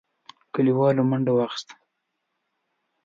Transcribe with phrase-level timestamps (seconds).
[0.53, 1.73] کليوالو منډه واخيسته.